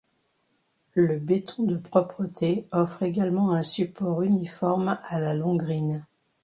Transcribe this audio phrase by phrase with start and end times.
[0.95, 6.07] Le béton de propreté offre également un support uniforme à la longrine.